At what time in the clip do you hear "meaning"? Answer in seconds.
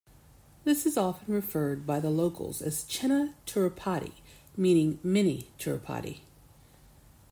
4.57-4.97